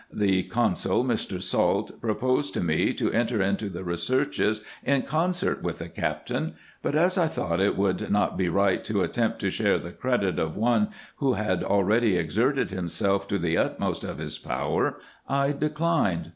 The 0.11 0.41
consul, 0.41 1.05
Mr. 1.05 1.39
Salt, 1.39 2.01
proposed 2.01 2.55
to 2.55 2.61
me, 2.63 2.91
to 2.93 3.11
enter 3.11 3.39
into 3.39 3.69
the 3.69 3.83
researches 3.83 4.61
in 4.83 5.03
concert 5.03 5.61
with 5.61 5.77
the 5.77 5.89
Captain; 5.89 6.55
but 6.81 6.95
as 6.95 7.19
I 7.19 7.27
thought 7.27 7.59
it 7.59 7.77
would 7.77 8.09
not 8.09 8.35
be 8.35 8.49
right 8.49 8.83
to 8.85 9.03
attempt 9.03 9.37
to 9.41 9.51
share 9.51 9.77
the 9.77 9.91
credit 9.91 10.39
of 10.39 10.57
one, 10.57 10.87
who 11.17 11.33
had 11.33 11.63
already 11.63 12.17
exerted 12.17 12.71
himself 12.71 13.27
to 13.27 13.37
the 13.37 13.59
utmost 13.59 14.03
of 14.03 14.17
his 14.17 14.39
power, 14.39 14.97
I 15.29 15.51
declined. 15.51 16.29